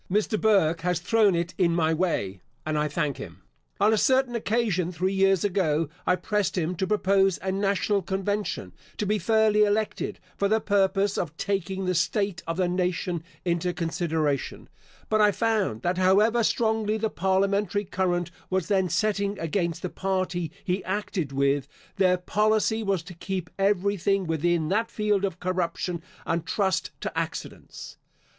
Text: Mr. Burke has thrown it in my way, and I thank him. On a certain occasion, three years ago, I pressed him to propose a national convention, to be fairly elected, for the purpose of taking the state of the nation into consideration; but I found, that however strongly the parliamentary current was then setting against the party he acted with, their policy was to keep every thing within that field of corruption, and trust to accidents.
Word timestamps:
Mr. 0.09 0.41
Burke 0.41 0.81
has 0.81 0.97
thrown 0.99 1.35
it 1.35 1.53
in 1.59 1.75
my 1.75 1.93
way, 1.93 2.41
and 2.65 2.75
I 2.75 2.87
thank 2.87 3.17
him. 3.17 3.43
On 3.79 3.93
a 3.93 3.99
certain 3.99 4.33
occasion, 4.35 4.91
three 4.91 5.13
years 5.13 5.43
ago, 5.43 5.89
I 6.07 6.15
pressed 6.15 6.57
him 6.57 6.75
to 6.77 6.87
propose 6.87 7.37
a 7.43 7.51
national 7.51 8.01
convention, 8.01 8.73
to 8.97 9.05
be 9.05 9.19
fairly 9.19 9.61
elected, 9.63 10.19
for 10.35 10.47
the 10.47 10.59
purpose 10.59 11.19
of 11.19 11.37
taking 11.37 11.85
the 11.85 11.93
state 11.93 12.41
of 12.47 12.57
the 12.57 12.67
nation 12.67 13.23
into 13.45 13.73
consideration; 13.73 14.69
but 15.07 15.21
I 15.21 15.31
found, 15.31 15.83
that 15.83 15.99
however 15.99 16.41
strongly 16.41 16.97
the 16.97 17.11
parliamentary 17.11 17.85
current 17.85 18.31
was 18.49 18.69
then 18.69 18.89
setting 18.89 19.37
against 19.37 19.83
the 19.83 19.89
party 19.91 20.51
he 20.63 20.83
acted 20.83 21.31
with, 21.31 21.67
their 21.97 22.17
policy 22.17 22.81
was 22.81 23.03
to 23.03 23.13
keep 23.13 23.51
every 23.59 23.97
thing 23.97 24.25
within 24.25 24.69
that 24.69 24.89
field 24.89 25.23
of 25.23 25.39
corruption, 25.39 26.01
and 26.25 26.43
trust 26.43 26.89
to 27.01 27.15
accidents. 27.15 27.97